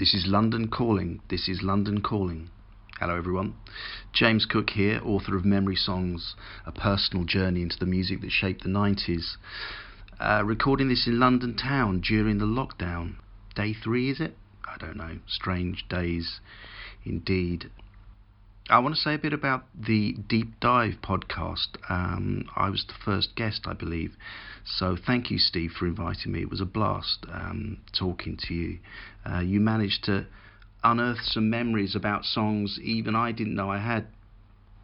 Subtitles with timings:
[0.00, 1.20] This is London Calling.
[1.28, 2.48] This is London Calling.
[2.98, 3.52] Hello, everyone.
[4.14, 8.62] James Cook here, author of Memory Songs, a personal journey into the music that shaped
[8.62, 9.36] the 90s.
[10.18, 13.16] Uh, recording this in London town during the lockdown.
[13.54, 14.38] Day three, is it?
[14.64, 15.18] I don't know.
[15.26, 16.40] Strange days
[17.04, 17.70] indeed.
[18.70, 21.76] I want to say a bit about the Deep Dive podcast.
[21.88, 24.16] Um, I was the first guest, I believe.
[24.64, 26.42] So thank you, Steve, for inviting me.
[26.42, 28.78] It was a blast um, talking to you.
[29.28, 30.26] Uh, you managed to
[30.84, 34.06] unearth some memories about songs even I didn't know I had.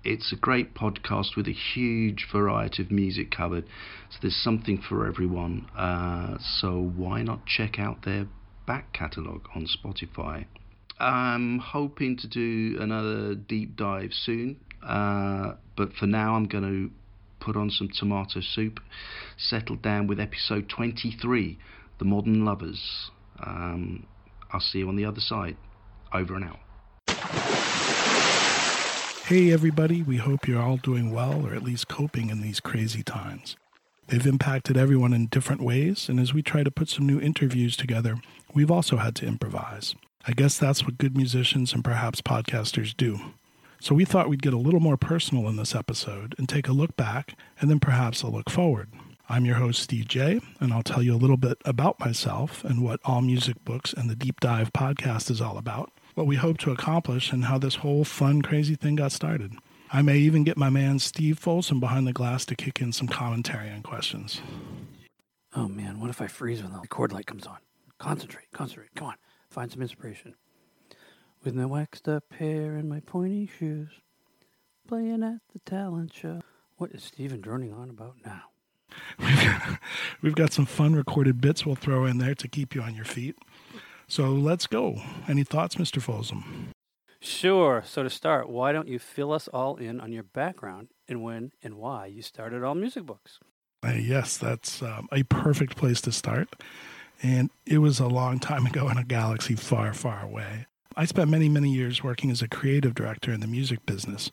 [0.02, 3.66] It's a great podcast with a huge variety of music covered.
[4.10, 5.66] So there's something for everyone.
[5.76, 8.26] Uh, so why not check out their
[8.66, 10.46] back catalogue on Spotify?
[10.98, 16.90] I'm hoping to do another deep dive soon, uh, but for now I'm going to
[17.44, 18.80] put on some tomato soup,
[19.36, 21.58] settle down with episode 23,
[21.98, 23.10] The Modern Lovers.
[23.44, 24.06] Um,
[24.50, 25.56] I'll see you on the other side.
[26.14, 26.58] Over and out.
[29.26, 33.02] Hey, everybody, we hope you're all doing well or at least coping in these crazy
[33.02, 33.56] times.
[34.06, 37.76] They've impacted everyone in different ways, and as we try to put some new interviews
[37.76, 38.16] together,
[38.54, 39.96] we've also had to improvise.
[40.28, 43.20] I guess that's what good musicians and perhaps podcasters do.
[43.78, 46.72] So we thought we'd get a little more personal in this episode and take a
[46.72, 48.88] look back and then perhaps a look forward.
[49.28, 52.82] I'm your host, Steve J, and I'll tell you a little bit about myself and
[52.82, 56.58] what All Music Books and the Deep Dive podcast is all about, what we hope
[56.58, 59.52] to accomplish, and how this whole fun, crazy thing got started.
[59.92, 63.06] I may even get my man Steve Folsom behind the glass to kick in some
[63.06, 64.40] commentary and questions.
[65.54, 67.58] Oh man, what if I freeze when the record light comes on?
[67.98, 68.90] Concentrate, concentrate.
[68.96, 69.14] Come on.
[69.56, 70.34] Find some inspiration.
[71.42, 73.88] With my waxed up hair and my pointy shoes,
[74.86, 76.42] playing at the talent show.
[76.76, 78.50] What is Steven droning on about now?
[80.20, 83.06] We've got some fun recorded bits we'll throw in there to keep you on your
[83.06, 83.38] feet.
[84.06, 85.00] So let's go.
[85.26, 86.02] Any thoughts, Mr.
[86.02, 86.68] Folsom?
[87.18, 87.82] Sure.
[87.86, 91.52] So to start, why don't you fill us all in on your background and when
[91.62, 93.40] and why you started all music books?
[93.82, 96.50] Uh, yes, that's um, a perfect place to start
[97.22, 100.66] and it was a long time ago in a galaxy far, far away.
[100.96, 104.30] I spent many, many years working as a creative director in the music business.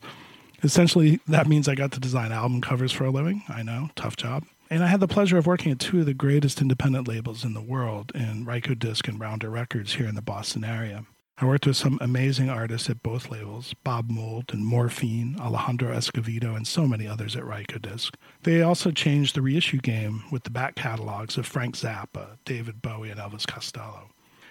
[0.62, 3.42] Essentially, that means I got to design album covers for a living.
[3.48, 4.44] I know, tough job.
[4.70, 7.52] And I had the pleasure of working at two of the greatest independent labels in
[7.52, 11.04] the world in Rykodisc and Rounder Records here in the Boston area.
[11.36, 16.54] I worked with some amazing artists at both labels Bob Mould and Morphine, Alejandro Escovedo,
[16.54, 18.14] and so many others at Rykodisc.
[18.44, 23.10] They also changed the reissue game with the back catalogs of Frank Zappa, David Bowie,
[23.10, 24.10] and Elvis Costello.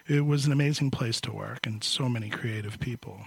[0.10, 3.22] It was an amazing place to work and so many creative people.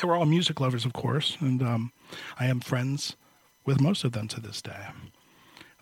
[0.00, 1.92] They were all music lovers, of course, and um,
[2.38, 3.16] I am friends
[3.66, 4.86] with most of them to this day.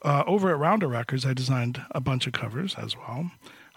[0.05, 3.31] Uh, over at Rounder Records, I designed a bunch of covers as well.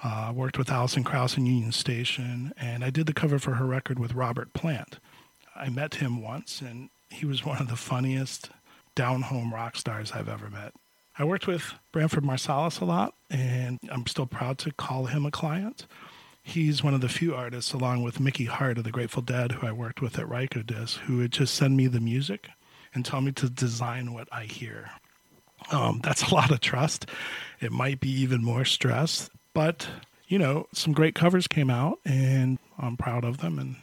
[0.04, 3.66] Uh, worked with Alison Krauss in Union Station, and I did the cover for her
[3.66, 5.00] record with Robert Plant.
[5.56, 8.50] I met him once, and he was one of the funniest
[8.94, 10.74] down home rock stars I've ever met.
[11.18, 15.32] I worked with Branford Marsalis a lot, and I'm still proud to call him a
[15.32, 15.86] client.
[16.44, 19.66] He's one of the few artists, along with Mickey Hart of the Grateful Dead, who
[19.66, 22.50] I worked with at Rykodisc, who would just send me the music
[22.94, 24.92] and tell me to design what I hear.
[25.72, 27.08] Um, that's a lot of trust.
[27.60, 29.88] It might be even more stress, but,
[30.28, 33.58] you know, some great covers came out and I'm proud of them.
[33.58, 33.78] And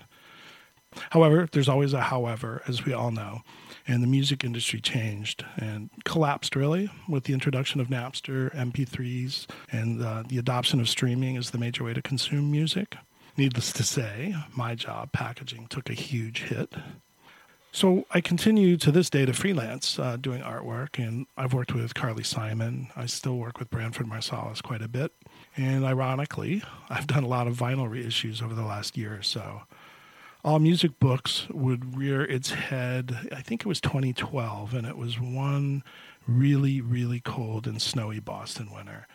[1.10, 3.40] however, there's always a however, as we all know.
[3.88, 10.00] And the music industry changed and collapsed really with the introduction of Napster, MP3s, and
[10.00, 12.96] uh, the adoption of streaming as the major way to consume music.
[13.36, 16.74] Needless to say, my job, packaging, took a huge hit.
[17.74, 21.94] So I continue to this day to freelance uh, doing artwork, and I've worked with
[21.94, 22.88] Carly Simon.
[22.94, 25.12] I still work with Branford Marsalis quite a bit.
[25.56, 29.62] And ironically, I've done a lot of vinyl reissues over the last year or so.
[30.44, 35.20] All Music Books would rear its head, I think it was 2012, and it was
[35.20, 35.84] one
[36.26, 39.06] really, really cold and snowy Boston winter.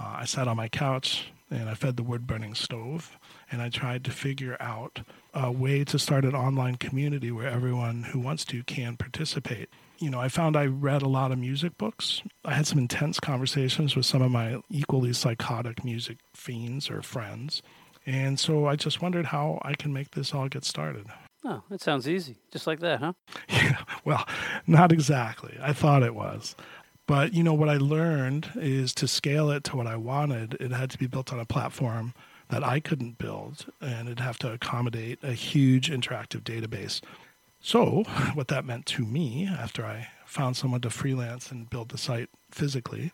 [0.00, 3.16] Uh, I sat on my couch and I fed the wood burning stove,
[3.52, 8.04] and I tried to figure out a way to start an online community where everyone
[8.04, 9.68] who wants to can participate
[9.98, 12.22] you know, I found I read a lot of music books.
[12.44, 17.62] I had some intense conversations with some of my equally psychotic music fiends or friends.
[18.06, 21.06] And so I just wondered how I can make this all get started.
[21.44, 22.36] Oh, that sounds easy.
[22.50, 23.12] Just like that, huh?
[23.48, 24.26] Yeah, well,
[24.66, 25.56] not exactly.
[25.60, 26.56] I thought it was.
[27.06, 30.72] But, you know, what I learned is to scale it to what I wanted, it
[30.72, 32.14] had to be built on a platform
[32.48, 37.00] that I couldn't build, and it'd have to accommodate a huge interactive database.
[37.64, 38.02] So,
[38.34, 42.28] what that meant to me after I found someone to freelance and build the site
[42.50, 43.10] physically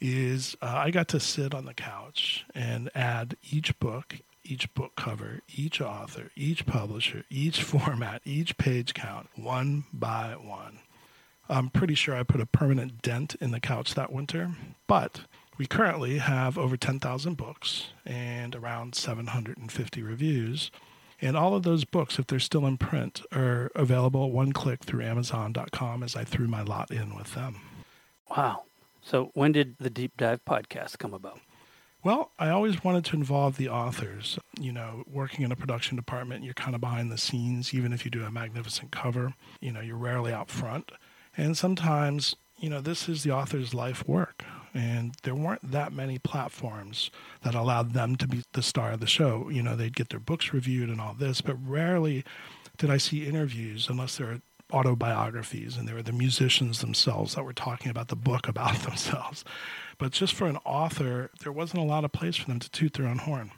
[0.00, 4.16] is uh, I got to sit on the couch and add each book
[4.46, 10.80] each book cover, each author, each publisher, each format, each page count, one by one.
[11.48, 14.54] I'm pretty sure I put a permanent dent in the couch that winter,
[14.86, 15.20] but
[15.58, 20.70] we currently have over 10,000 books and around 750 reviews.
[21.20, 25.04] And all of those books, if they're still in print, are available one click through
[25.04, 27.60] Amazon.com as I threw my lot in with them.
[28.36, 28.64] Wow.
[29.02, 31.40] So when did the Deep Dive podcast come about?
[32.02, 34.38] Well, I always wanted to involve the authors.
[34.60, 38.04] You know, working in a production department, you're kind of behind the scenes, even if
[38.04, 39.34] you do a magnificent cover.
[39.60, 40.92] You know, you're rarely out front.
[41.36, 44.44] And sometimes, you know, this is the author's life work.
[44.74, 47.10] And there weren't that many platforms
[47.42, 49.48] that allowed them to be the star of the show.
[49.48, 52.24] You know, they'd get their books reviewed and all this, but rarely
[52.76, 54.40] did I see interviews unless they're
[54.72, 59.44] autobiographies and they were the musicians themselves that were talking about the book about themselves.
[59.98, 62.94] But just for an author, there wasn't a lot of place for them to toot
[62.94, 63.52] their own horn.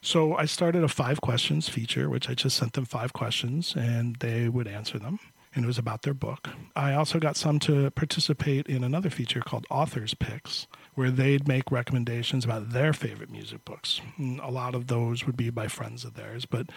[0.00, 4.16] So I started a five questions feature, which I just sent them five questions and
[4.16, 5.18] they would answer them.
[5.54, 6.48] And it was about their book.
[6.74, 11.70] I also got some to participate in another feature called Authors Picks, where they'd make
[11.70, 14.00] recommendations about their favorite music books.
[14.16, 16.44] And a lot of those would be by friends of theirs.
[16.44, 16.70] But,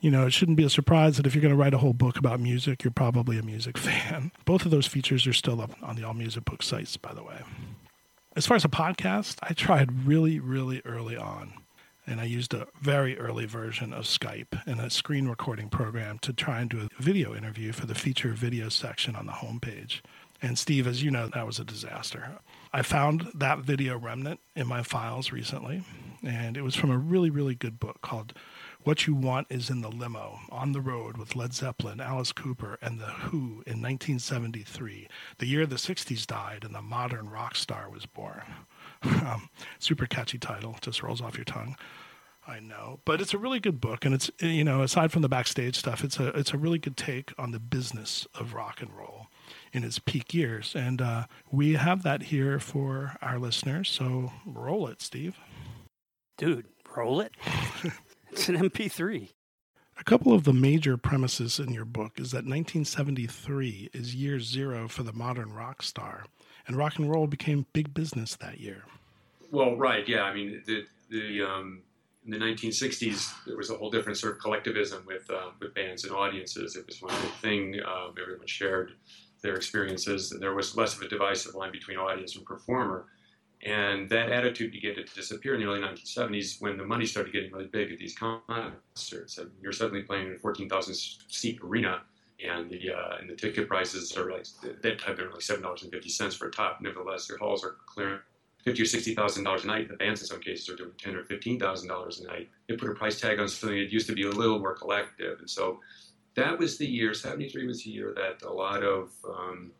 [0.00, 1.92] you know, it shouldn't be a surprise that if you're going to write a whole
[1.92, 4.32] book about music, you're probably a music fan.
[4.44, 7.22] Both of those features are still up on the All Music Book sites, by the
[7.22, 7.40] way.
[8.36, 11.52] As far as a podcast, I tried really, really early on.
[12.06, 16.32] And I used a very early version of Skype and a screen recording program to
[16.32, 20.00] try and do a video interview for the feature video section on the homepage.
[20.42, 22.38] And Steve, as you know, that was a disaster.
[22.72, 25.84] I found that video remnant in my files recently,
[26.22, 28.34] and it was from a really, really good book called
[28.82, 32.78] what You Want Is in the Limo, On the Road with Led Zeppelin, Alice Cooper,
[32.82, 35.08] and The Who in 1973,
[35.38, 38.42] the year the 60s died and the modern rock star was born.
[39.26, 39.48] um,
[39.78, 41.76] super catchy title, just rolls off your tongue.
[42.46, 45.30] I know, but it's a really good book, and it's you know aside from the
[45.30, 48.92] backstage stuff, it's a it's a really good take on the business of rock and
[48.94, 49.28] roll
[49.72, 53.88] in its peak years, and uh, we have that here for our listeners.
[53.88, 55.38] So roll it, Steve.
[56.36, 57.32] Dude, roll it.
[58.34, 59.28] It's an MP3.
[59.96, 64.88] A couple of the major premises in your book is that 1973 is year zero
[64.88, 66.24] for the modern rock star,
[66.66, 68.84] and rock and roll became big business that year.
[69.50, 70.22] Well, right, yeah.
[70.22, 71.82] I mean, the the um,
[72.24, 76.04] in the 1960s there was a whole different sort of collectivism with uh, with bands
[76.04, 76.76] and audiences.
[76.76, 77.80] It was one big thing.
[77.86, 78.92] Um, everyone shared
[79.42, 80.34] their experiences.
[80.40, 83.06] There was less of a divisive line between audience and performer.
[83.64, 87.50] And that attitude began to disappear in the early 1970s when the money started getting
[87.52, 89.38] really big at these concerts.
[89.38, 90.94] And you're suddenly playing in a 14,000
[91.28, 92.02] seat arena,
[92.46, 94.46] and the uh, and the ticket prices are like
[94.82, 96.80] that time they're like seven dollars and fifty cents for a top.
[96.80, 98.18] Nevertheless, their halls are clearing
[98.64, 99.88] fifty or sixty thousand dollars a night.
[99.88, 102.48] The bands in some cases are doing ten or fifteen thousand dollars a night.
[102.68, 105.38] They put a price tag on something that used to be a little more collective,
[105.40, 105.80] and so
[106.34, 107.14] that was the year.
[107.14, 109.72] Seventy three was the year that a lot of um,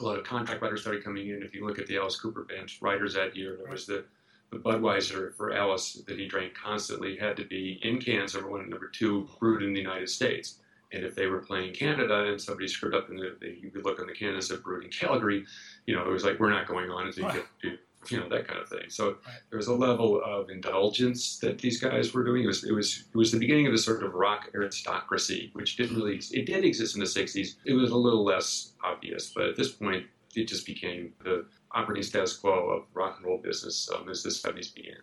[0.00, 1.42] a lot of contract writers started coming in.
[1.42, 4.04] If you look at the Alice Cooper band writers that year, there was the,
[4.50, 8.60] the Budweiser for Alice that he drank constantly had to be in cans, number one,
[8.60, 10.60] and number two, brewed in the United States.
[10.92, 14.06] And if they were playing Canada and somebody screwed up and you could look on
[14.06, 15.44] the can and said in Calgary,
[15.86, 17.78] you know, it was like, we're not going on until you get to
[18.10, 18.88] you know that kind of thing.
[18.88, 19.16] So
[19.50, 22.44] there was a level of indulgence that these guys were doing.
[22.44, 25.76] It was it was it was the beginning of a sort of rock aristocracy, which
[25.76, 27.56] didn't really it did exist in the '60s.
[27.64, 32.02] It was a little less obvious, but at this point, it just became the operating
[32.02, 34.96] status quo of rock and roll business um, as the '70s began.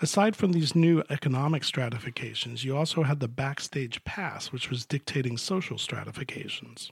[0.00, 5.36] Aside from these new economic stratifications, you also had the backstage pass, which was dictating
[5.36, 6.90] social stratifications.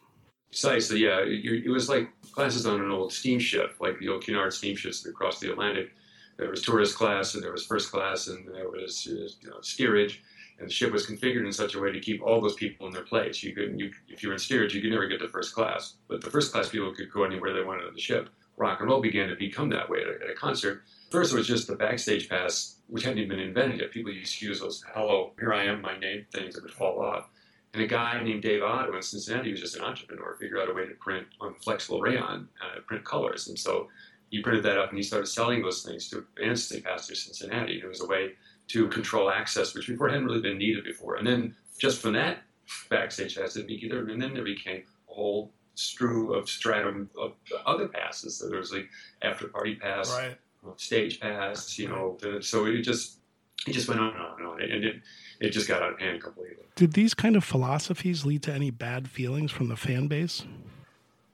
[0.49, 1.21] Precisely, yeah.
[1.25, 5.51] It, was like classes on an old steamship, like the old Cunard steamships across the
[5.51, 5.91] Atlantic.
[6.37, 9.61] There was tourist class, and there was first class, and there was uh, you know,
[9.63, 10.23] steerage.
[10.59, 12.93] And the ship was configured in such a way to keep all those people in
[12.93, 13.43] their place.
[13.43, 15.95] You could, you, if you were in steerage, you could never get to first class,
[16.07, 18.29] but the first class people could go anywhere they wanted on the ship.
[18.57, 20.83] Rock and roll began to become that way at a, at a concert.
[21.11, 23.91] First, it was just the backstage pass, which hadn't even been invented yet.
[23.91, 27.01] People used to use those "Hello, here I am, my name" things that would fall
[27.03, 27.29] off.
[27.75, 30.71] And a guy named Dave Otto in Cincinnati, who was just an entrepreneur, figured out
[30.71, 33.49] a way to print on flexible rayon, uh, print colors.
[33.49, 33.89] And so
[34.31, 36.27] he printed that up and he started selling those things to
[36.69, 37.77] they passed through Cincinnati.
[37.77, 38.33] And it was a way
[38.69, 41.17] to control access, which before hadn't really been needed before.
[41.17, 42.43] And then just from that
[42.91, 47.33] backstage pass, it became, and then there became a whole strew of stratum of
[47.67, 48.37] other passes.
[48.37, 48.89] So there was like
[49.23, 50.37] after party pass, right.
[50.77, 52.17] stage pass, you know.
[52.41, 53.19] So it just
[53.67, 54.97] it just went on and on and on, and it
[55.41, 56.65] it just got out of hand completely.
[56.77, 60.45] Did these kind of philosophies lead to any bad feelings from the fan base?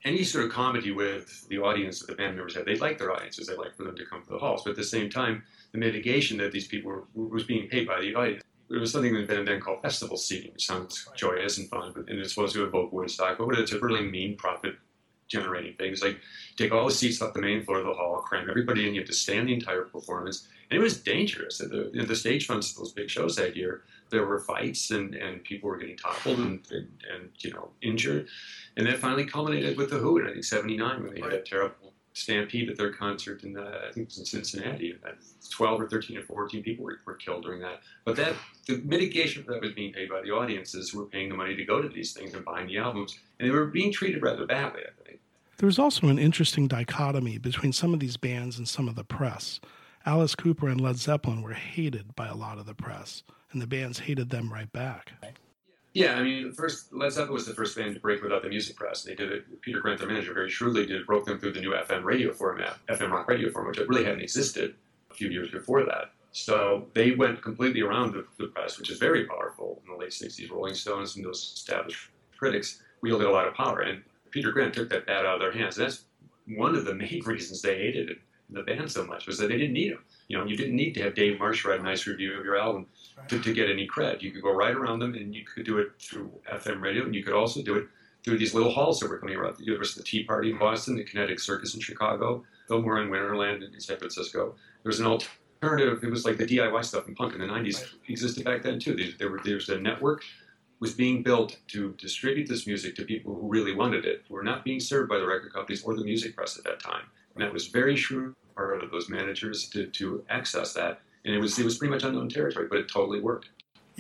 [0.05, 2.65] any sort of comedy with the audience that the band members had.
[2.65, 3.47] They liked their audiences.
[3.47, 4.63] They liked for them to come to the halls.
[4.65, 5.43] But at the same time,
[5.73, 8.43] the mitigation that these people were, was being paid by the audience.
[8.71, 11.93] It was something that had been then called festival seating, which sounds joyous and fun,
[11.95, 13.39] but, and it's supposed to evoke Woodstock.
[13.39, 14.77] But it's a really mean profit
[15.29, 15.93] generating thing.
[15.93, 16.19] It's like
[16.57, 19.01] take all the seats off the main floor of the hall, cram everybody in, you
[19.01, 20.49] have to stand the entire performance.
[20.71, 21.59] And it was dangerous.
[21.59, 25.45] The, the stage fronts of those big shows that year, there were fights and, and
[25.45, 28.29] people were getting toppled and, and, and, you know injured.
[28.77, 31.47] And that finally culminated with the Who in I think '79 when they had that
[31.47, 34.95] terrible stampede at their concert in uh, I think it was in Cincinnati.
[35.51, 37.81] 12 or 13 or 14 people were, were killed during that.
[38.05, 38.35] But that
[38.67, 41.55] the mitigation for that was being paid by the audiences who were paying the money
[41.55, 44.47] to go to these things and buying the albums, and they were being treated rather
[44.47, 44.83] badly.
[44.83, 45.21] I think.
[45.59, 49.05] There was also an interesting dichotomy between some of these bands and some of the
[49.05, 49.61] press.
[50.07, 53.23] Alice Cooper and Led Zeppelin were hated by a lot of the press,
[53.53, 55.13] and the bands hated them right back.
[55.99, 58.77] Yeah, I mean, first Led Zeppelin was the first band to break without the music
[58.77, 59.03] press.
[59.03, 59.61] They did it.
[59.63, 62.77] Peter Grant, their manager, very shrewdly did broke them through the new FM radio format,
[62.89, 64.77] FM rock radio format, which really hadn't existed
[65.11, 66.13] a few years before that.
[66.31, 70.11] So they went completely around the, the press, which is very powerful in the late
[70.11, 70.49] '60s.
[70.49, 74.89] Rolling Stones and those established critics wielded a lot of power, and Peter Grant took
[74.91, 75.75] that bat out of their hands.
[75.75, 76.05] That's
[76.47, 78.19] one of the main reasons they hated it,
[78.51, 80.05] the band so much was that they didn't need him.
[80.29, 82.59] You know, you didn't need to have Dave Marsh write a nice review of your
[82.59, 82.87] album
[83.29, 84.23] to, to get any cred.
[84.23, 87.15] You could go right around them, and you could do it through FM radio, and
[87.15, 87.87] you could also do it
[88.25, 89.57] through these little halls that were coming around.
[89.65, 93.63] There was the Tea Party in Boston, the Kinetic Circus in Chicago, Fillmore in Winterland
[93.63, 94.55] in San Francisco.
[94.83, 96.03] There was an alternative.
[96.03, 98.97] It was like the DIY stuff in punk in the '90s existed back then too.
[99.19, 100.23] There, were, there was a network
[100.81, 104.45] was being built to distribute this music to people who really wanted it, who were
[104.45, 107.03] not being served by the record companies or the music press at that time.
[107.39, 111.01] And that was very shrewd part of those managers to, to access that.
[111.25, 113.51] And it was it was pretty much unknown territory, but it totally worked.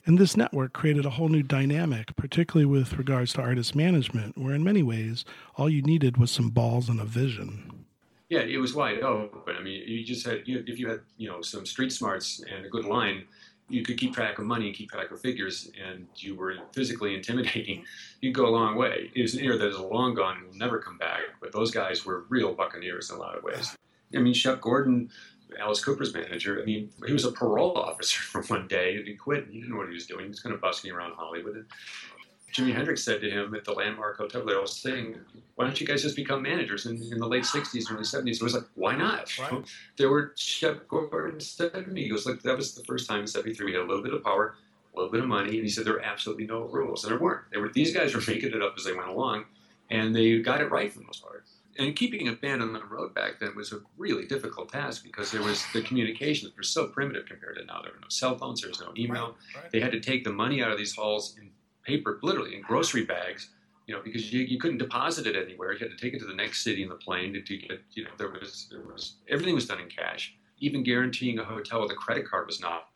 [0.06, 4.56] And this network created a whole new dynamic, particularly with regards to artist management, where
[4.56, 7.84] in many ways all you needed was some balls and a vision.
[8.28, 9.54] Yeah, it was wide open.
[9.56, 12.66] I mean, you just had you, if you had you know some street smarts and
[12.66, 13.22] a good line,
[13.68, 17.14] you could keep track of money and keep track of figures, and you were physically
[17.14, 17.84] intimidating,
[18.20, 19.10] you'd go a long way.
[19.14, 21.70] It was an era that is long gone and will never come back, but those
[21.70, 23.76] guys were real buccaneers in a lot of ways.
[24.14, 25.10] I mean, Shep Gordon,
[25.58, 29.14] Alice Cooper's manager, I mean, he was a parole officer for one day, and he
[29.14, 29.46] quit.
[29.50, 30.24] He didn't know what he was doing.
[30.24, 31.66] He was kind of busking around Hollywood.
[32.52, 35.16] Jimi Hendrix said to him at the Landmark Hotel I was saying,
[35.54, 36.86] why don't you guys just become managers?
[36.86, 39.36] And in the late 60s, early 70s, it was like, why not?
[39.38, 39.64] Right.
[39.96, 43.20] There were, Shep Gordon said to me, he goes, look, that was the first time
[43.20, 44.54] in 73 we had a little bit of power,
[44.94, 47.04] a little bit of money, and he said there were absolutely no rules.
[47.04, 47.42] And there weren't.
[47.50, 49.44] There were, these guys were making it up as they went along,
[49.90, 51.44] and they got it right for the most part.
[51.78, 55.30] And keeping a band on the road back then was a really difficult task because
[55.30, 57.82] there was the communications were so primitive compared to now.
[57.82, 59.36] There were no cell phones, there was no email.
[59.54, 59.72] Right, right.
[59.72, 61.50] They had to take the money out of these halls and
[61.88, 63.48] paper, literally in grocery bags,
[63.86, 65.72] you know, because you, you couldn't deposit it anywhere.
[65.72, 67.80] You had to take it to the next city in the plane to, to get,
[67.92, 70.34] you know, there was, there was, everything was done in cash.
[70.60, 72.88] Even guaranteeing a hotel with a credit card was not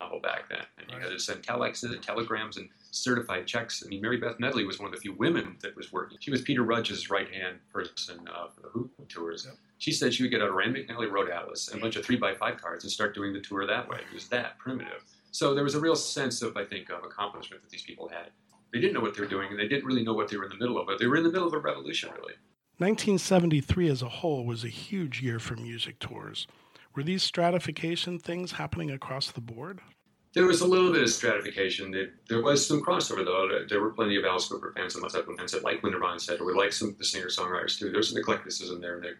[0.00, 0.64] novel back then.
[0.78, 3.82] And you had to send telexes and telegrams and certified checks.
[3.84, 6.18] I mean, Mary Beth Medley was one of the few women that was working.
[6.20, 9.44] She was Peter Rudge's right hand person uh, for the Who tours.
[9.46, 9.56] Yep.
[9.78, 12.16] She said she would get a Rand McNally Road Atlas and a bunch of three
[12.16, 13.98] by five cards and start doing the tour that way.
[13.98, 15.04] It was that primitive.
[15.32, 18.30] So there was a real sense of, I think, of accomplishment that these people had
[18.72, 20.44] they didn't know what they were doing, and they didn't really know what they were
[20.44, 20.86] in the middle of.
[20.86, 22.34] But they were in the middle of a revolution, really.
[22.78, 26.46] 1973 as a whole was a huge year for music tours.
[26.94, 29.80] Were these stratification things happening across the board?
[30.32, 31.90] There was a little bit of stratification.
[31.90, 33.66] There, there was some crossover, though.
[33.68, 36.40] There were plenty of Alice Cooper fans and Led Zeppelin fans that like Linda Ronstadt
[36.40, 37.90] or would like some of the singer-songwriters, too.
[37.90, 38.98] There's some eclecticism there.
[38.98, 39.16] And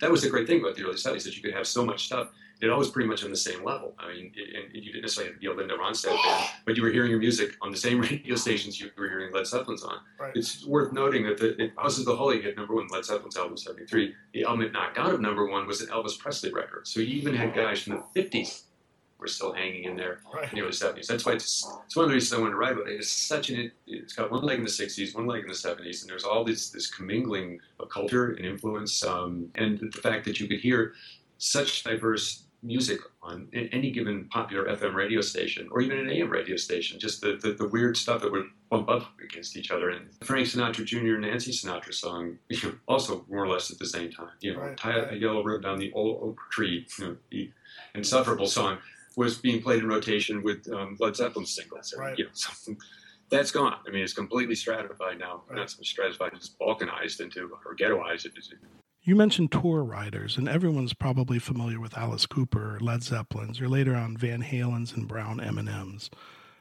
[0.00, 2.04] that was the great thing about the early 70s, that you could have so much
[2.06, 2.28] stuff
[2.60, 3.94] it all was pretty much on the same level.
[3.98, 6.18] I mean, it, and you didn't necessarily have to be a Linda Ronstadt
[6.64, 9.46] but you were hearing your music on the same radio stations you were hearing Led
[9.46, 9.98] Zeppelin's on.
[10.18, 10.32] Right.
[10.34, 13.56] It's worth noting that the House of the Holy hit number one, Led Zeppelin's album
[13.56, 14.14] 73.
[14.34, 16.86] The album it knocked out of number one was an Elvis Presley record.
[16.86, 18.64] So you even had guys from the 50s
[19.20, 20.50] were still hanging in there right.
[20.50, 21.06] in the early 70s.
[21.06, 22.94] That's why it's, it's one of the reasons I wanted to write about it.
[22.94, 26.00] It's such an, it's got one leg in the 60s, one leg in the 70s,
[26.00, 30.40] and there's all this, this commingling of culture and influence, um, and the fact that
[30.40, 30.94] you could hear
[31.38, 36.56] such diverse music on any given popular FM radio station or even an AM radio
[36.56, 39.90] station, just the, the, the, weird stuff that would bump up against each other.
[39.90, 41.14] And Frank Sinatra Jr.
[41.14, 44.30] and Nancy Sinatra song, you know, also more or less at the same time.
[44.40, 45.12] You know, right, tie right.
[45.12, 47.50] a yellow ribbon down the old oak tree, you know, the
[47.94, 48.78] insufferable song
[49.16, 51.94] was being played in rotation with um, Led Zeppelin singles.
[51.96, 52.16] Right.
[52.18, 52.78] You know, something
[53.30, 53.76] that's gone.
[53.86, 55.42] I mean, it's completely stratified now.
[55.48, 55.56] Right.
[55.56, 58.26] Not so stratified, it's balkanized into or ghettoized.
[59.02, 63.94] You mentioned tour riders, and everyone's probably familiar with Alice Cooper, Led Zeppelins, or later
[63.94, 66.10] on Van Halen's and Brown M&Ms.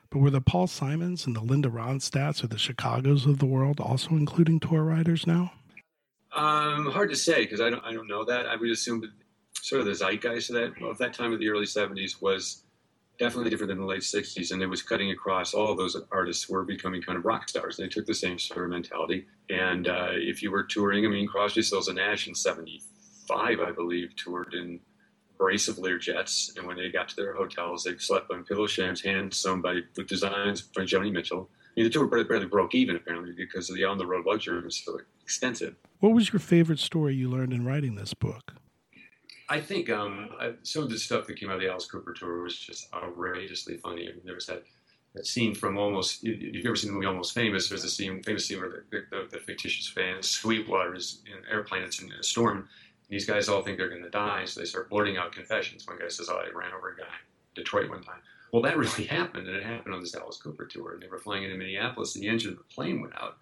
[0.09, 3.81] But were the Paul Simons and the Linda Ronstadts or the Chicagos of the world
[3.81, 5.51] also including tour riders now?
[6.33, 8.45] Um, hard to say because I don't I don't know that.
[8.45, 9.11] I would assume that
[9.61, 12.63] sort of the zeitgeist of that of that time of the early '70s was
[13.19, 15.53] definitely different than the late '60s, and it was cutting across.
[15.53, 17.77] All those artists were becoming kind of rock stars.
[17.77, 19.27] They took the same sort of mentality.
[19.49, 23.71] And uh, if you were touring, I mean, Crosby, Stills, and Nash in '75, I
[23.71, 24.79] believe, toured in
[25.37, 29.01] brace of Learjets, and when they got to their hotels, they slept on pillow shams
[29.01, 31.49] hand sewn by with designs by Joni Mitchell.
[31.51, 34.61] I mean, the tour barely broke even apparently because of the on the road luxury
[34.61, 35.75] was so extensive.
[35.99, 38.55] What was your favorite story you learned in writing this book?
[39.49, 42.13] I think um, I, some of the stuff that came out of the Alice Cooper
[42.13, 44.03] tour was just outrageously funny.
[44.03, 44.63] I mean, there was that,
[45.15, 48.21] that scene from Almost, if you've ever seen the movie Almost Famous, there's a scene,
[48.21, 52.11] famous scene where the, the, the fictitious fan, Sweetwater, is in an airplane, it's in
[52.11, 52.67] a storm, and
[53.09, 55.87] these guys all think they're going to die, so they start blurting out confessions.
[55.87, 58.19] One guy says, oh, I ran over a guy in Detroit one time.
[58.53, 60.93] Well, that really happened, and it happened on this Alice Cooper tour.
[60.93, 63.37] And they were flying into Minneapolis, and the engine of the plane went out.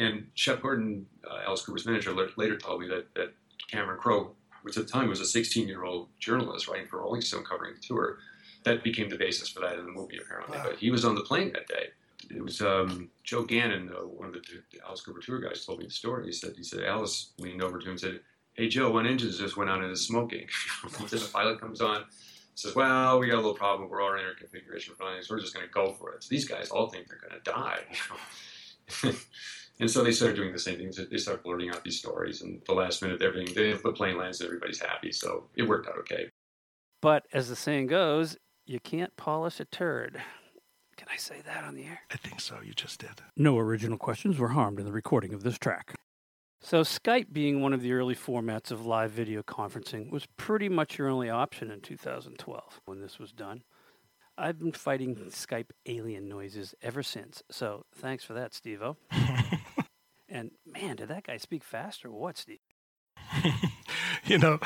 [0.00, 3.32] And Shep Gordon, uh, Alice Cooper's manager, later told me that, that
[3.70, 4.34] Cameron Crowe
[4.66, 7.74] which at the time was a 16 year old journalist writing for Rolling Stone covering
[7.74, 8.18] the tour.
[8.64, 10.58] That became the basis for that in the movie, apparently.
[10.58, 10.64] Wow.
[10.66, 11.90] But he was on the plane that day.
[12.34, 14.40] It was um, Joe Gannon, uh, one of the,
[14.72, 16.26] the Alice Cooper tour guys, told me the story.
[16.26, 18.18] He said, he said Alice leaned over to him and said,
[18.54, 20.48] "Hey Joe, one engine just went out and is smoking."
[20.98, 22.04] then the pilot comes on,
[22.56, 23.88] says, "Well, we got a little problem.
[23.88, 26.28] We're already in our configuration for so we're just going to go for it." So
[26.28, 29.12] these guys all think they're going to die.
[29.78, 30.98] And so they started doing the same things.
[31.10, 34.40] They started blurting out these stories, and the last minute, everything they the plane lands,
[34.40, 35.12] and everybody's happy.
[35.12, 36.30] So it worked out okay.
[37.02, 40.20] But as the saying goes, you can't polish a turd.
[40.96, 42.00] Can I say that on the air?
[42.10, 42.56] I think so.
[42.64, 43.20] You just did.
[43.36, 45.94] No original questions were harmed in the recording of this track.
[46.62, 50.96] So, Skype being one of the early formats of live video conferencing was pretty much
[50.96, 53.62] your only option in 2012 when this was done.
[54.38, 57.42] I've been fighting Skype alien noises ever since.
[57.50, 58.82] So thanks for that, Steve
[60.28, 62.58] and man, did that guy speak fast or what, Steve?
[64.24, 64.58] you know,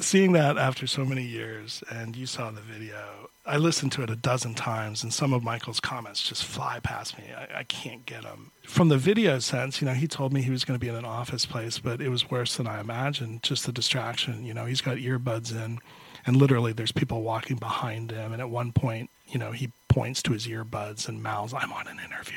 [0.00, 4.10] seeing that after so many years, and you saw the video, I listened to it
[4.10, 7.24] a dozen times, and some of Michael's comments just fly past me.
[7.36, 8.52] I, I can't get them.
[8.64, 10.96] From the video sense, you know, he told me he was going to be in
[10.96, 13.42] an office place, but it was worse than I imagined.
[13.42, 14.44] Just the distraction.
[14.44, 15.80] You know, he's got earbuds in
[16.26, 20.22] and literally there's people walking behind him and at one point you know he points
[20.22, 22.36] to his earbuds and mouths i'm on an interview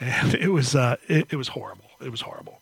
[0.00, 1.90] and it was uh, it, it, was horrible.
[2.00, 2.60] It was horrible.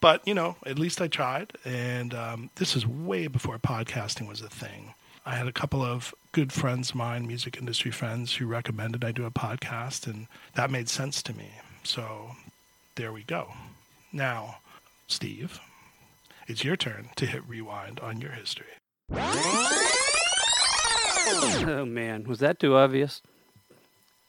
[0.00, 1.52] But you know at least i tried.
[1.64, 4.94] And um, this is way before podcasting was a thing.
[5.26, 9.12] I had a couple of good friends of mine music industry friends who recommended i
[9.12, 11.50] do a podcast and that made sense to me.
[11.82, 12.30] So
[12.94, 13.52] there we go.
[14.12, 14.58] Now
[15.06, 15.60] steve
[16.48, 18.66] it's your turn to hit rewind on your history.
[21.60, 23.20] Oh man, was that too obvious?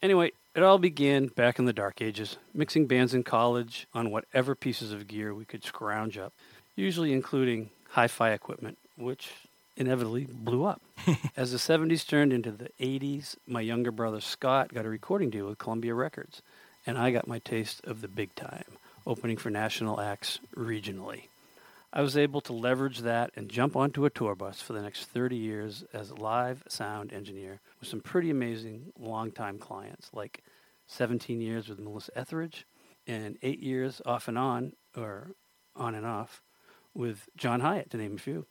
[0.02, 4.54] Anyway, it all began back in the dark ages, mixing bands in college on whatever
[4.54, 6.32] pieces of gear we could scrounge up,
[6.76, 9.30] usually including hi fi equipment, which
[9.76, 10.80] inevitably blew up.
[11.36, 15.46] As the 70s turned into the 80s, my younger brother Scott got a recording deal
[15.46, 16.42] with Columbia Records,
[16.86, 18.64] and I got my taste of the big time,
[19.06, 21.24] opening for national acts regionally.
[21.92, 25.06] I was able to leverage that and jump onto a tour bus for the next
[25.06, 30.44] 30 years as a live sound engineer with some pretty amazing long-time clients, like
[30.86, 32.64] 17 years with Melissa Etheridge
[33.08, 35.32] and eight years off and on, or
[35.74, 36.42] on and off,
[36.94, 38.46] with John Hiatt, to name a few.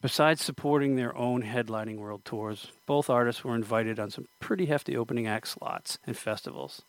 [0.00, 4.96] Besides supporting their own headlining world tours, both artists were invited on some pretty hefty
[4.96, 6.82] opening act slots and festivals.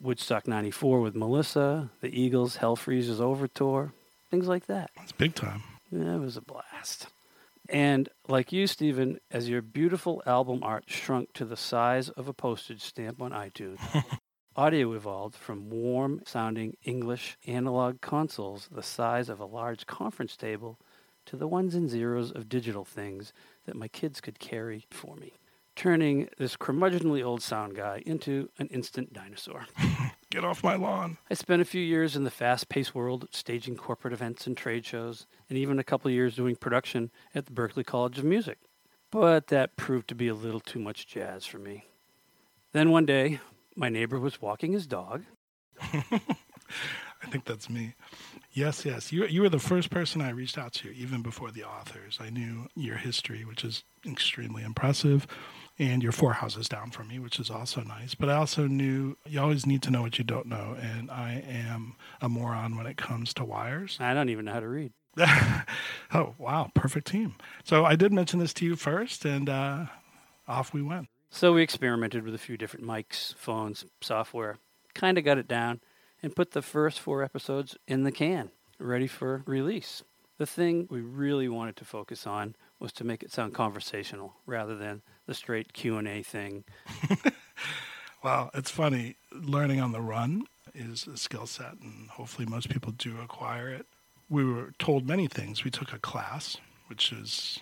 [0.00, 3.92] Woodstock 94 with Melissa, the Eagles Hell Freezes Over tour,
[4.30, 4.90] things like that.
[5.02, 5.62] It's big time.
[5.90, 7.08] Yeah, it was a blast.
[7.68, 12.32] And like you, Stephen, as your beautiful album art shrunk to the size of a
[12.32, 13.78] postage stamp on iTunes,
[14.56, 20.78] audio evolved from warm sounding English analog consoles the size of a large conference table
[21.26, 23.32] to the ones and zeros of digital things
[23.66, 25.32] that my kids could carry for me,
[25.76, 29.66] turning this curmudgeonly old sound guy into an instant dinosaur.
[30.30, 31.18] Get off my lawn.
[31.30, 34.84] I spent a few years in the fast paced world, staging corporate events and trade
[34.84, 38.58] shows, and even a couple years doing production at the Berklee College of Music.
[39.10, 41.84] But that proved to be a little too much jazz for me.
[42.72, 43.40] Then one day,
[43.76, 45.24] my neighbor was walking his dog.
[45.80, 47.94] I think that's me.
[48.56, 49.12] Yes, yes.
[49.12, 52.18] You, you were the first person I reached out to, even before the authors.
[52.20, 55.26] I knew your history, which is extremely impressive
[55.78, 58.14] and you're four houses down from me, which is also nice.
[58.14, 61.44] But I also knew you always need to know what you don't know, and I
[61.46, 63.98] am a moron when it comes to wires.
[64.00, 64.92] I don't even know how to read.
[66.14, 67.34] oh wow, perfect team.
[67.64, 69.86] So I did mention this to you first, and uh,
[70.48, 71.08] off we went.
[71.30, 74.58] So we experimented with a few different mics, phones, software,
[74.94, 75.80] kind of got it down,
[76.22, 78.50] and put the first four episodes in the can.
[78.78, 80.02] ready for release.
[80.38, 84.76] The thing we really wanted to focus on was to make it sound conversational rather
[84.76, 86.64] than the straight Q&A thing.
[88.22, 92.92] well, it's funny, learning on the run is a skill set and hopefully most people
[92.92, 93.86] do acquire it.
[94.28, 95.64] We were told many things.
[95.64, 97.60] We took a class, which is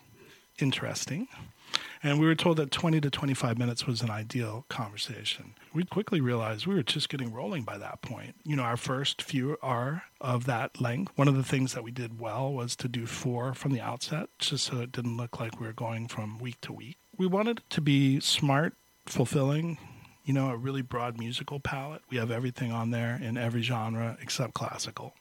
[0.58, 1.28] interesting.
[2.02, 5.54] And we were told that 20 to 25 minutes was an ideal conversation.
[5.72, 8.36] We quickly realized we were just getting rolling by that point.
[8.44, 11.12] You know, our first few are of that length.
[11.16, 14.28] One of the things that we did well was to do four from the outset,
[14.38, 16.98] just so it didn't look like we were going from week to week.
[17.16, 18.74] We wanted it to be smart,
[19.06, 19.78] fulfilling,
[20.24, 22.02] you know, a really broad musical palette.
[22.10, 25.14] We have everything on there in every genre except classical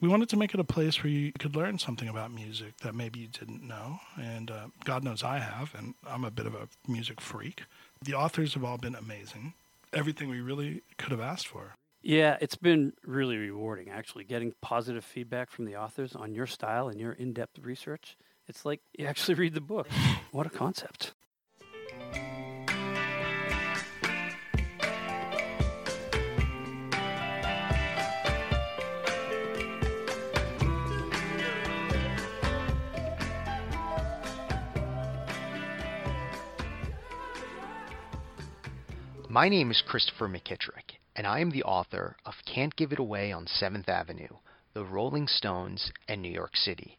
[0.00, 2.94] we wanted to make it a place where you could learn something about music that
[2.94, 4.00] maybe you didn't know.
[4.20, 7.64] And uh, God knows I have, and I'm a bit of a music freak.
[8.02, 9.54] The authors have all been amazing.
[9.92, 11.74] Everything we really could have asked for.
[12.02, 16.88] Yeah, it's been really rewarding actually getting positive feedback from the authors on your style
[16.88, 18.16] and your in depth research.
[18.48, 19.86] It's like you actually read the book.
[20.32, 21.12] What a concept.
[39.32, 43.32] My name is Christopher McKittrick, and I am the author of Can't Give It Away
[43.32, 44.28] on 7th Avenue,
[44.74, 46.98] The Rolling Stones, and New York City.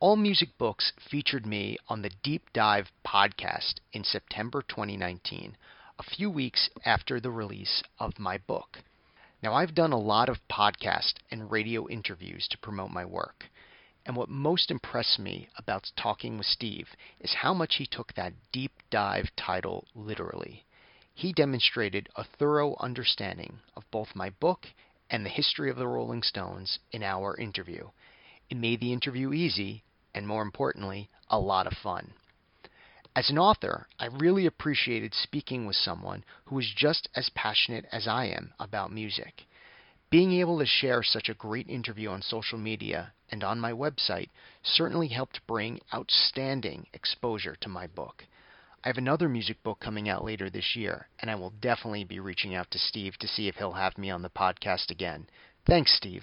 [0.00, 5.58] All Music Books featured me on the Deep Dive podcast in September 2019,
[5.98, 8.78] a few weeks after the release of my book.
[9.42, 13.44] Now, I've done a lot of podcast and radio interviews to promote my work.
[14.06, 16.88] And what most impressed me about talking with Steve
[17.20, 20.64] is how much he took that deep dive title literally
[21.18, 24.68] he demonstrated a thorough understanding of both my book
[25.10, 27.88] and the history of the Rolling Stones in our interview.
[28.48, 29.82] It made the interview easy,
[30.14, 32.12] and more importantly, a lot of fun.
[33.16, 38.06] As an author, I really appreciated speaking with someone who is just as passionate as
[38.06, 39.42] I am about music.
[40.10, 44.28] Being able to share such a great interview on social media and on my website
[44.62, 48.24] certainly helped bring outstanding exposure to my book.
[48.88, 52.20] I have another music book coming out later this year, and I will definitely be
[52.20, 55.26] reaching out to Steve to see if he'll have me on the podcast again.
[55.66, 56.22] Thanks, Steve.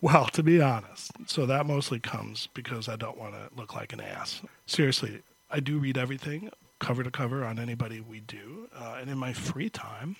[0.00, 3.92] Well, to be honest, so that mostly comes because I don't want to look like
[3.92, 4.42] an ass.
[4.66, 8.68] Seriously, I do read everything cover to cover on anybody we do.
[8.74, 10.16] Uh, and in my free time,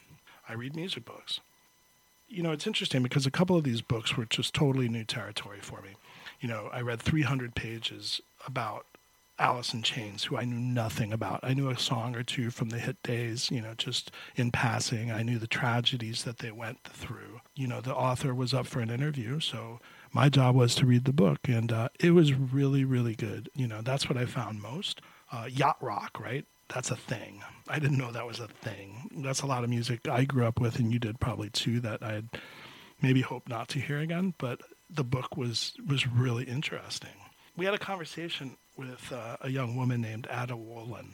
[0.49, 1.41] I read music books.
[2.29, 5.61] You know, it's interesting because a couple of these books were just totally new territory
[5.61, 5.91] for me.
[6.41, 8.87] You know, I read 300 pages about
[9.39, 11.41] Alice in Chains, who I knew nothing about.
[11.43, 15.11] I knew a song or two from the hit days, you know, just in passing.
[15.13, 17.41] I knew the tragedies that they went through.
[17.55, 19.81] You know, the author was up for an interview, so
[20.13, 23.49] my job was to read the book, and uh, it was really, really good.
[23.55, 25.01] You know, that's what I found most.
[25.31, 26.45] Uh, yacht rock, right?
[26.69, 27.43] That's a thing.
[27.69, 29.11] I didn't know that was a thing.
[29.23, 31.81] That's a lot of music I grew up with, and you did probably too.
[31.81, 32.29] That I'd
[33.03, 34.35] maybe hope not to hear again.
[34.39, 37.11] But the book was was really interesting.
[37.57, 41.09] We had a conversation with uh, a young woman named Ada Wolin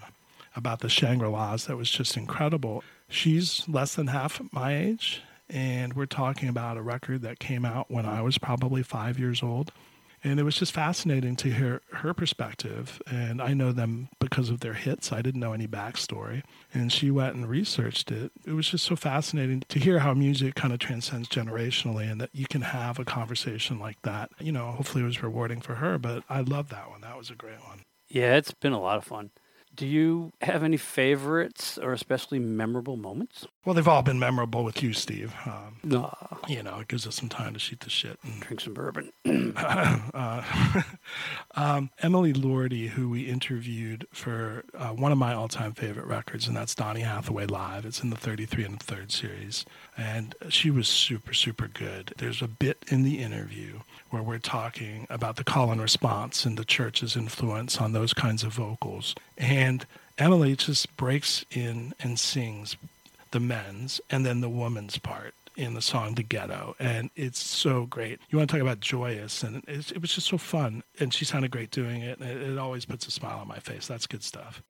[0.57, 2.85] about the Shangri La's that was just incredible.
[3.09, 7.91] She's less than half my age, and we're talking about a record that came out
[7.91, 9.73] when I was probably five years old.
[10.25, 13.01] And it was just fascinating to hear her perspective.
[13.07, 15.13] And I know them because of their hits.
[15.13, 16.43] I didn't know any backstory.
[16.73, 18.33] And she went and researched it.
[18.47, 22.31] It was just so fascinating to hear how music kind of transcends generationally and that
[22.33, 24.31] you can have a conversation like that.
[24.41, 27.03] You know, hopefully it was rewarding for her, but I love that one.
[27.03, 27.83] That was a great one.
[28.09, 29.31] Yeah, it's been a lot of fun.
[29.75, 33.47] Do you have any favorites or especially memorable moments?
[33.65, 35.35] Well, they've all been memorable with you, Steve.
[35.47, 35.77] Um.
[36.49, 39.13] You know, it gives us some time to shoot the shit and drink some bourbon.
[39.57, 40.83] uh,
[41.57, 46.57] um, Emily Lordi, who we interviewed for uh, one of my all-time favorite records, and
[46.57, 47.85] that's Donny Hathaway Live.
[47.85, 49.65] It's in the 33 and the third series,
[49.97, 52.15] and she was super, super good.
[52.19, 56.57] There's a bit in the interview where we're talking about the call and response and
[56.57, 59.15] the church's influence on those kinds of vocals.
[59.37, 59.87] And
[60.19, 62.77] Emily just breaks in and sings
[63.35, 66.77] the men's and then the woman's part in the song The Ghetto.
[66.79, 68.21] And it's so great.
[68.31, 70.85] You want to talk about joyous, and it was just so fun.
[71.01, 72.21] And she sounded great doing it.
[72.21, 73.89] And it, it always puts a smile on my face.
[73.89, 74.63] That's good stuff.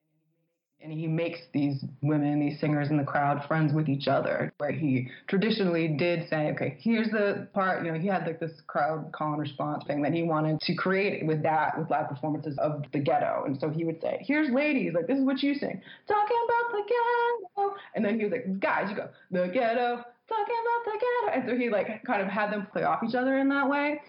[0.85, 4.53] And he makes these women, these singers in the crowd, friends with each other.
[4.59, 8.51] Where he traditionally did say, okay, here's the part, you know, he had like this
[8.67, 12.55] crowd call and response thing that he wanted to create with that, with live performances
[12.59, 13.43] of the ghetto.
[13.47, 16.71] And so he would say, here's ladies, like this is what you sing, talking about
[16.71, 17.75] the ghetto.
[17.95, 21.39] And then he was like, guys, you go, the ghetto, talking about the ghetto.
[21.39, 24.01] And so he like kind of had them play off each other in that way.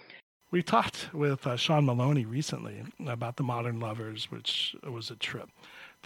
[0.50, 5.48] We talked with uh, Sean Maloney recently about the Modern Lovers, which was a trip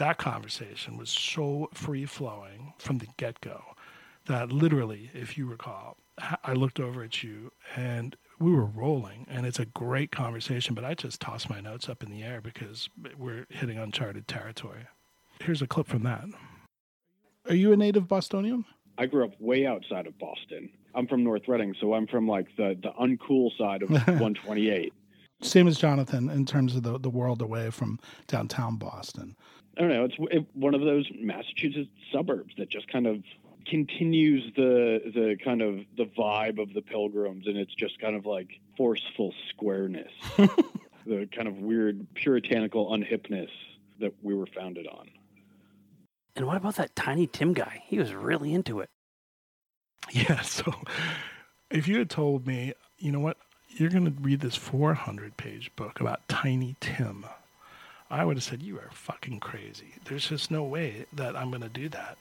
[0.00, 3.62] that conversation was so free flowing from the get go
[4.24, 5.98] that literally, if you recall,
[6.42, 10.86] I looked over at you and we were rolling, and it's a great conversation, but
[10.86, 14.86] I just tossed my notes up in the air because we're hitting uncharted territory.
[15.42, 16.24] Here's a clip from that.
[17.46, 18.64] Are you a native Bostonian?
[18.96, 20.70] I grew up way outside of Boston.
[20.94, 24.94] I'm from North Reading, so I'm from like the, the uncool side of 128.
[25.42, 29.37] Same as Jonathan in terms of the, the world away from downtown Boston.
[29.76, 30.05] I don't know.
[30.05, 33.22] It's it, one of those Massachusetts suburbs that just kind of
[33.66, 38.26] continues the the kind of the vibe of the Pilgrims, and it's just kind of
[38.26, 40.12] like forceful squareness,
[41.07, 43.50] the kind of weird puritanical unhipness
[44.00, 45.09] that we were founded on.
[46.37, 47.83] And what about that Tiny Tim guy?
[47.87, 48.88] He was really into it.
[50.11, 50.42] Yeah.
[50.50, 50.74] So,
[51.70, 53.37] if you had told me, you know what,
[53.70, 57.24] you're going to read this 400 page book about Tiny Tim
[58.11, 59.94] I would have said, You are fucking crazy.
[60.04, 62.18] There's just no way that I'm going to do that.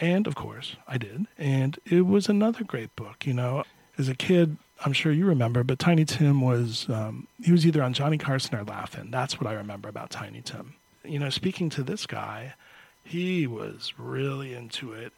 [0.00, 1.26] And of course, I did.
[1.36, 3.26] And it was another great book.
[3.26, 3.64] You know,
[3.98, 7.82] as a kid, I'm sure you remember, but Tiny Tim was, um, he was either
[7.82, 9.10] on Johnny Carson or Laugh-In.
[9.10, 10.74] That's what I remember about Tiny Tim.
[11.04, 12.54] You know, speaking to this guy,
[13.02, 15.12] he was really into it.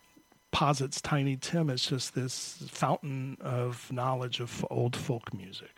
[0.52, 5.70] Posits Tiny Tim as just this fountain of knowledge of old folk music.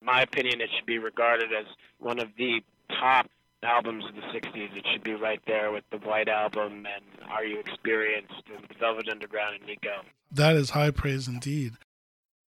[0.00, 1.66] In my opinion, it should be regarded as
[1.98, 3.26] one of the top
[3.62, 7.44] albums of the 60s, it should be right there with the White Album and Are
[7.44, 10.02] You Experienced and Velvet Underground and Nico.
[10.30, 11.74] That is high praise indeed.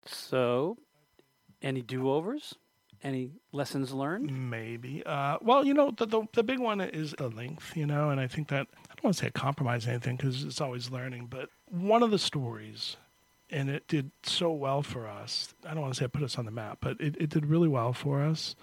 [0.04, 0.76] So,
[1.62, 2.54] any do overs?
[3.02, 4.50] Any lessons learned?
[4.50, 5.02] Maybe.
[5.04, 8.20] Uh, well, you know, the, the, the big one is the length, you know, and
[8.20, 11.50] I think that I don't want to say compromise anything because it's always learning, but
[11.66, 12.96] one of the stories,
[13.50, 15.54] and it did so well for us.
[15.64, 17.46] I don't want to say it put us on the map, but it, it did
[17.46, 18.56] really well for us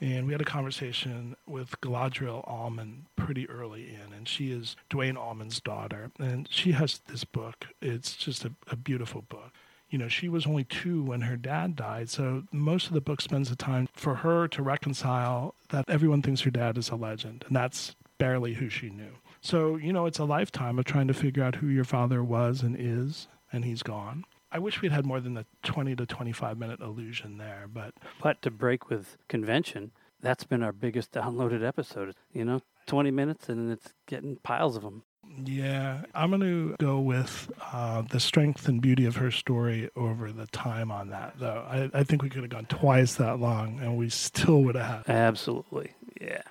[0.00, 5.16] and we had a conversation with Galadrielle Allman pretty early in, and she is Duane
[5.16, 7.66] Allman's daughter, and she has this book.
[7.82, 9.52] It's just a, a beautiful book.
[9.90, 13.20] You know, she was only two when her dad died, so most of the book
[13.20, 17.44] spends the time for her to reconcile that everyone thinks her dad is a legend,
[17.46, 19.12] and that's barely who she knew.
[19.40, 22.62] So, you know, it's a lifetime of trying to figure out who your father was
[22.62, 24.24] and is, and he's gone.
[24.50, 27.94] I wish we'd had more than the 20 to 25 minute illusion there, but.
[28.22, 32.14] But to break with convention, that's been our biggest downloaded episode.
[32.32, 35.02] You know, 20 minutes and it's getting piles of them.
[35.44, 40.32] Yeah, I'm going to go with uh, the strength and beauty of her story over
[40.32, 41.64] the time on that, though.
[41.68, 45.06] I, I think we could have gone twice that long and we still would have
[45.06, 45.14] had.
[45.14, 45.92] Absolutely.
[46.20, 46.42] Yeah.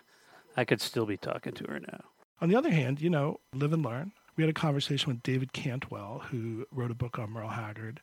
[0.55, 2.03] I could still be talking to her now.
[2.41, 5.51] On the other hand, you know, live and learn we had a conversation with David
[5.51, 7.99] Cantwell, who wrote a book on Merle Haggard.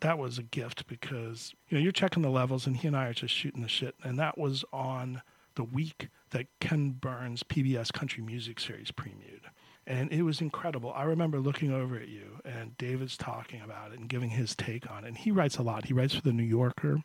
[0.00, 3.06] That was a gift because you know you're checking the levels, and he and I
[3.06, 3.94] are just shooting the shit.
[4.02, 5.22] And that was on
[5.54, 9.46] the week that Ken Burns' PBS Country Music Series premiered,
[9.86, 10.92] and it was incredible.
[10.94, 14.90] I remember looking over at you, and David's talking about it and giving his take
[14.90, 15.08] on it.
[15.08, 15.86] And he writes a lot.
[15.86, 17.02] He writes for the New Yorker.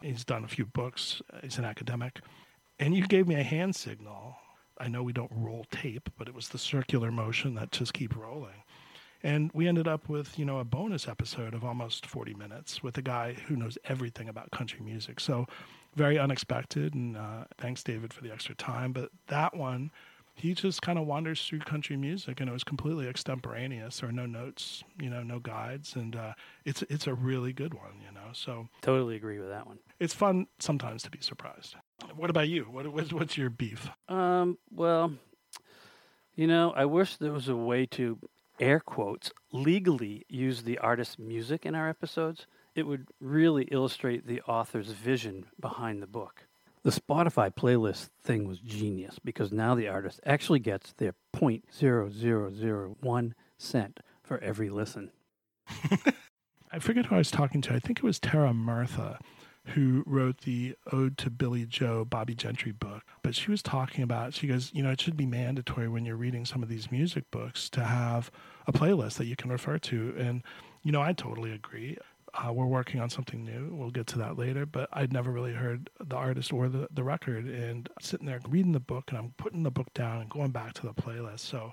[0.00, 1.20] He's done a few books.
[1.42, 2.20] He's an academic,
[2.78, 4.36] and you gave me a hand signal
[4.80, 8.16] I know we don't roll tape, but it was the circular motion that just keep
[8.16, 8.64] rolling.
[9.22, 12.96] And we ended up with, you know, a bonus episode of almost 40 minutes with
[12.96, 15.20] a guy who knows everything about country music.
[15.20, 15.46] So
[15.94, 16.94] very unexpected.
[16.94, 18.92] And uh, thanks, David, for the extra time.
[18.92, 19.90] But that one,
[20.40, 24.00] he just kind of wanders through country music and it was completely extemporaneous.
[24.00, 25.94] There no notes, you know, no guides.
[25.96, 26.32] And uh,
[26.64, 28.28] it's, it's a really good one, you know.
[28.32, 29.78] So totally agree with that one.
[29.98, 31.76] It's fun sometimes to be surprised.
[32.16, 32.64] What about you?
[32.64, 33.90] What, what's your beef?
[34.08, 35.12] Um, well,
[36.34, 38.18] you know, I wish there was a way to
[38.58, 42.46] air quotes legally use the artist's music in our episodes.
[42.74, 46.46] It would really illustrate the author's vision behind the book.
[46.82, 54.00] The Spotify playlist thing was genius because now the artist actually gets their 0.0001 cent
[54.22, 55.10] for every listen.
[56.72, 57.74] I forget who I was talking to.
[57.74, 59.18] I think it was Tara Murtha
[59.66, 63.02] who wrote the Ode to Billie Joe Bobby Gentry book.
[63.22, 66.16] But she was talking about, she goes, you know, it should be mandatory when you're
[66.16, 68.30] reading some of these music books to have
[68.66, 70.14] a playlist that you can refer to.
[70.18, 70.42] And,
[70.82, 71.98] you know, I totally agree.
[72.34, 73.70] Uh, we're working on something new.
[73.72, 77.02] We'll get to that later, but I'd never really heard the artist or the, the
[77.02, 77.46] record.
[77.46, 80.74] And sitting there reading the book, and I'm putting the book down and going back
[80.74, 81.40] to the playlist.
[81.40, 81.72] So,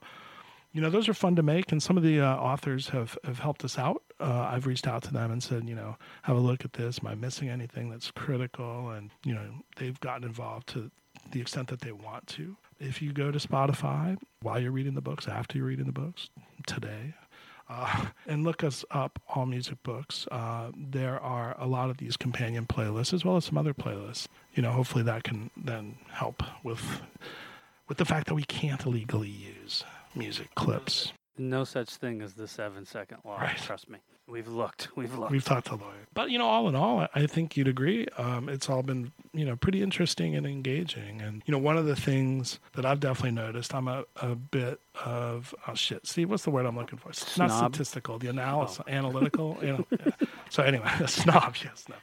[0.73, 3.39] you know, those are fun to make, and some of the uh, authors have, have
[3.39, 4.03] helped us out.
[4.19, 6.99] Uh, I've reached out to them and said, you know, have a look at this.
[7.01, 8.89] Am I missing anything that's critical?
[8.89, 10.91] And, you know, they've gotten involved to
[11.31, 12.57] the extent that they want to.
[12.79, 16.29] If you go to Spotify while you're reading the books, after you're reading the books,
[16.67, 17.15] today,
[17.69, 20.27] uh, and look us up, All Music Books.
[20.31, 24.27] Uh, there are a lot of these companion playlists as well as some other playlists.
[24.55, 27.01] You know, hopefully that can then help with
[27.87, 29.83] with the fact that we can't legally use
[30.15, 31.13] music clips.
[31.37, 33.37] No such thing as the seven second law.
[33.37, 33.57] Right.
[33.57, 33.99] Trust me.
[34.27, 34.89] We've looked.
[34.95, 35.31] We've looked.
[35.31, 38.05] We've talked to lawyers, but you know, all in all, I- I think you'd agree.
[38.17, 41.21] Um, it's all been you know pretty interesting and engaging.
[41.21, 44.81] And you know, one of the things that I've definitely noticed, I'm a, a bit
[45.05, 47.09] of oh shit, Steve, what's the word I'm looking for?
[47.09, 49.57] It's not statistical, the analysis, analytical.
[49.61, 50.11] You know, yeah.
[50.49, 51.95] So anyway, a snob, yes, no.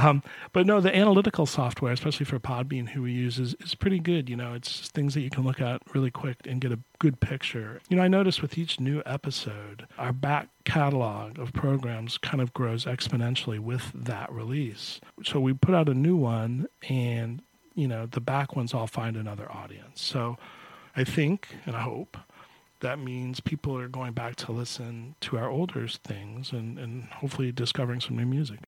[0.00, 0.22] Um,
[0.54, 4.30] but no, the analytical software, especially for Podbean, who we use, is, is pretty good.
[4.30, 7.20] You know, it's things that you can look at really quick and get a good
[7.20, 7.80] picture.
[7.90, 12.54] You know, I noticed with each new episode, our back catalog of programs kind of
[12.54, 15.00] grows exponentially with that release.
[15.24, 17.42] So we put out a new one, and
[17.74, 20.00] you know, the back ones all find another audience.
[20.00, 20.36] So
[20.94, 22.16] I think and I hope
[22.80, 27.50] that means people are going back to listen to our older things and, and hopefully
[27.50, 28.60] discovering some new music.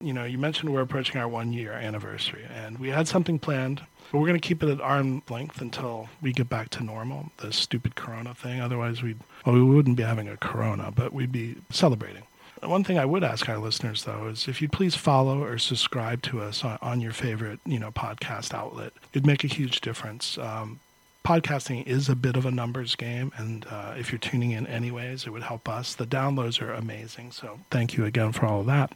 [0.00, 3.82] You know, you mentioned we're approaching our one year anniversary, and we had something planned,
[4.12, 7.32] but we're going to keep it at arm length until we get back to normal,
[7.38, 8.60] the stupid corona thing.
[8.60, 12.22] Otherwise, we'd, well, we wouldn't be having a corona, but we'd be celebrating.
[12.62, 16.22] One thing I would ask our listeners, though, is if you'd please follow or subscribe
[16.22, 18.92] to us on, on your favorite, you know, podcast outlet.
[19.12, 20.38] It'd make a huge difference.
[20.38, 20.78] Um,
[21.24, 25.26] podcasting is a bit of a numbers game, and uh, if you're tuning in anyways,
[25.26, 25.94] it would help us.
[25.94, 28.94] The downloads are amazing, so thank you again for all of that.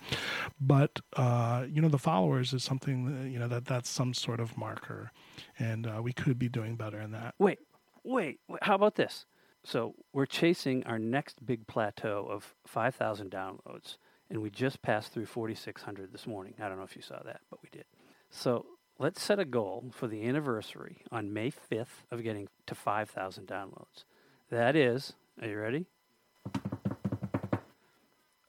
[0.61, 4.57] But uh, you know, the followers is something you know that that's some sort of
[4.57, 5.13] marker,
[5.59, 7.35] and uh, we could be doing better in that.
[7.39, 7.59] Wait,
[8.05, 8.63] wait, wait.
[8.63, 9.27] How about this?
[9.65, 13.97] So we're chasing our next big plateau of 5,000 downloads,
[14.29, 16.55] and we just passed through 4,600 this morning.
[16.61, 17.85] I don't know if you saw that, but we did.
[18.31, 18.67] So
[19.03, 24.05] let's set a goal for the anniversary on May 5th of getting to 5,000 downloads.
[24.49, 25.87] That is, are you ready?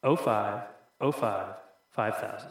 [0.03, 0.61] 05,
[0.99, 1.55] 05,
[1.89, 2.49] 5,000.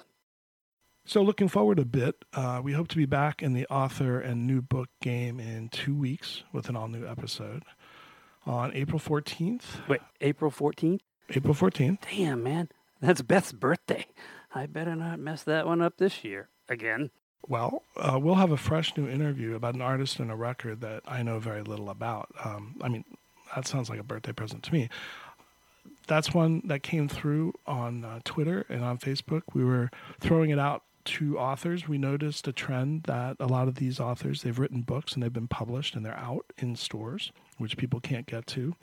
[1.04, 4.46] So, looking forward a bit, uh, we hope to be back in the author and
[4.46, 7.64] new book game in two weeks with an all new episode
[8.46, 9.86] on April 14th.
[9.88, 11.00] Wait, April 14th?
[11.30, 11.98] April 14th.
[12.10, 12.68] Damn, man.
[13.00, 14.06] That's Beth's birthday.
[14.54, 16.48] I better not mess that one up this year.
[16.68, 17.10] Again.
[17.48, 21.02] Well, uh, we'll have a fresh new interview about an artist and a record that
[21.06, 22.28] I know very little about.
[22.44, 23.04] Um, I mean,
[23.54, 24.88] that sounds like a birthday present to me.
[26.06, 29.42] That's one that came through on uh, Twitter and on Facebook.
[29.54, 31.88] We were throwing it out to authors.
[31.88, 35.32] We noticed a trend that a lot of these authors, they've written books and they've
[35.32, 38.74] been published and they're out in stores, which people can't get to.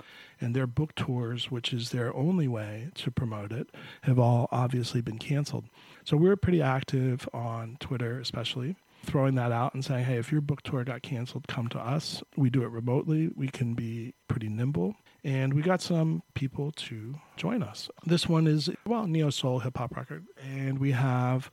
[0.41, 3.69] And their book tours, which is their only way to promote it,
[4.03, 5.65] have all obviously been canceled.
[6.05, 10.31] So we were pretty active on Twitter, especially throwing that out and saying, hey, if
[10.31, 12.23] your book tour got canceled, come to us.
[12.35, 13.29] We do it remotely.
[13.35, 14.95] We can be pretty nimble.
[15.23, 17.89] And we got some people to join us.
[18.05, 20.25] This one is, well, neo soul hip hop record.
[20.41, 21.51] And we have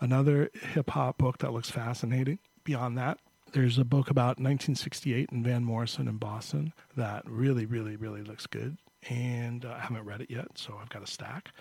[0.00, 2.38] another hip hop book that looks fascinating.
[2.64, 3.18] Beyond that,
[3.54, 8.46] there's a book about 1968 and Van Morrison in Boston that really, really, really looks
[8.48, 8.76] good.
[9.08, 11.52] And uh, I haven't read it yet, so I've got a stack.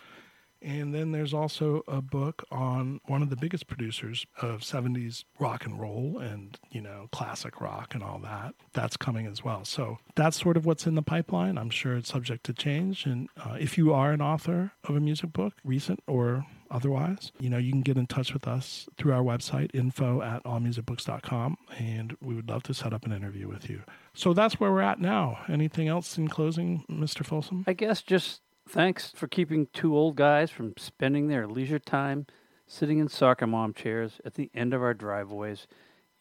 [0.60, 5.65] And then there's also a book on one of the biggest producers of 70s rock
[5.65, 8.56] and roll and, you know, classic rock and all that.
[8.73, 9.63] That's coming as well.
[9.63, 11.60] So that's sort of what's in the pipeline.
[11.60, 13.06] I'm sure it's subject to change.
[13.06, 17.49] And uh, if you are an author of a music book, recent or otherwise, you
[17.49, 22.15] know, you can get in touch with us through our website, info at allmusicbooks.com, and
[22.21, 23.82] we would love to set up an interview with you.
[24.13, 25.39] So that's where we're at now.
[25.49, 27.26] Anything else in closing, Mr.
[27.26, 27.63] Folsom?
[27.67, 32.26] I guess just thanks for keeping two old guys from spending their leisure time
[32.65, 35.67] sitting in soccer mom chairs at the end of our driveways,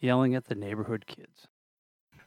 [0.00, 1.46] yelling at the neighborhood kids.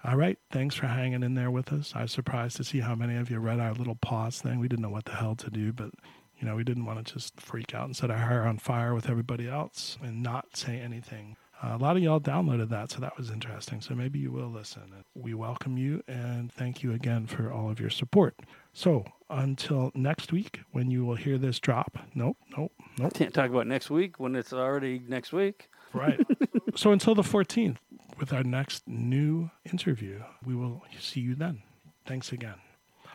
[0.03, 0.37] All right.
[0.51, 1.93] Thanks for hanging in there with us.
[1.95, 4.59] I was surprised to see how many of you read our little pause thing.
[4.59, 5.89] We didn't know what the hell to do, but
[6.39, 8.93] you know, we didn't want to just freak out and set our hair on fire
[8.93, 11.37] with everybody else and not say anything.
[11.63, 13.79] Uh, a lot of y'all downloaded that, so that was interesting.
[13.81, 14.83] So maybe you will listen.
[15.15, 18.35] We welcome you and thank you again for all of your support.
[18.73, 23.13] So until next week, when you will hear this drop, nope, nope, nope.
[23.13, 25.69] Can't talk about next week when it's already next week.
[25.93, 26.19] Right.
[26.75, 27.77] so until the 14th,
[28.19, 31.63] with our next new interview, we will see you then.
[32.05, 32.55] Thanks again.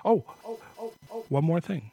[0.05, 0.25] Oh,
[1.29, 1.91] one more thing.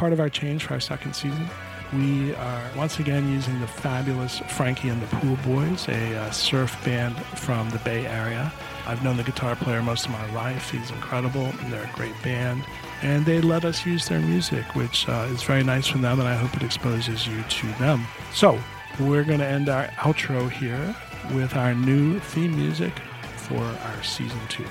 [0.00, 1.46] Part of our change for our second season,
[1.92, 6.82] We are once again using the fabulous Frankie and the Pool Boys, a uh, surf
[6.86, 8.50] band from the Bay Area.
[8.86, 10.70] I've known the guitar player most of my life.
[10.70, 11.52] He's incredible.
[11.64, 12.64] They're a great band.
[13.02, 16.26] And they let us use their music, which uh, is very nice from them, and
[16.26, 18.06] I hope it exposes you to them.
[18.32, 18.58] So,
[19.00, 20.96] we're going to end our outro here
[21.34, 22.94] with our new theme music
[23.36, 24.64] for our season two.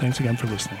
[0.00, 0.80] Thanks again for listening.